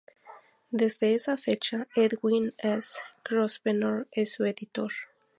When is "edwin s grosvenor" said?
1.95-4.07